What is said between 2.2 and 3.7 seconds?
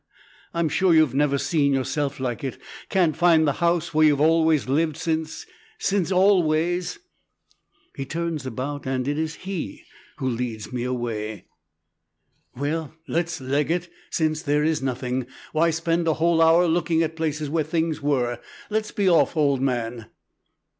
it can't find the